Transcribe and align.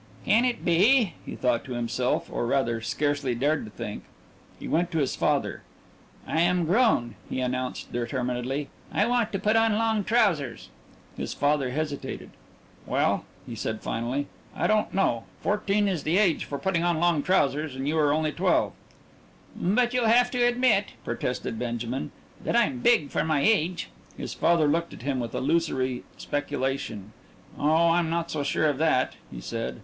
"Can 0.25 0.45
it 0.45 0.65
be?" 0.65 1.13
he 1.27 1.35
thought 1.35 1.63
to 1.65 1.73
himself, 1.73 2.27
or, 2.31 2.47
rather, 2.47 2.81
scarcely 2.81 3.35
dared 3.35 3.65
to 3.65 3.69
think. 3.69 4.01
He 4.59 4.67
went 4.67 4.89
to 4.89 4.97
his 4.97 5.15
father. 5.15 5.61
"I 6.25 6.41
am 6.41 6.65
grown," 6.65 7.13
he 7.29 7.39
announced 7.39 7.91
determinedly. 7.93 8.69
"I 8.91 9.05
want 9.05 9.31
to 9.31 9.37
put 9.37 9.55
on 9.55 9.77
long 9.77 10.03
trousers." 10.03 10.69
His 11.15 11.35
father 11.35 11.69
hesitated. 11.69 12.31
"Well," 12.87 13.25
he 13.45 13.53
said 13.53 13.81
finally, 13.83 14.25
"I 14.55 14.65
don't 14.65 14.91
know. 14.91 15.25
Fourteen 15.39 15.87
is 15.87 16.01
the 16.01 16.17
age 16.17 16.45
for 16.45 16.57
putting 16.57 16.83
on 16.83 16.99
long 16.99 17.21
trousers 17.21 17.75
and 17.75 17.87
you 17.87 17.95
are 17.99 18.11
only 18.11 18.31
twelve." 18.31 18.73
"But 19.55 19.93
you'll 19.93 20.07
have 20.07 20.31
to 20.31 20.43
admit," 20.43 20.93
protested 21.05 21.59
Benjamin, 21.59 22.11
"that 22.43 22.55
I'm 22.55 22.79
big 22.79 23.11
for 23.11 23.23
my 23.23 23.41
age." 23.41 23.89
His 24.17 24.33
father 24.33 24.65
looked 24.67 24.93
at 24.95 25.03
him 25.03 25.19
with 25.19 25.35
illusory 25.35 26.03
speculation. 26.17 27.13
"Oh, 27.59 27.89
I'm 27.89 28.09
not 28.09 28.31
so 28.31 28.41
sure 28.41 28.65
of 28.65 28.79
that," 28.79 29.13
he 29.31 29.39
said. 29.39 29.79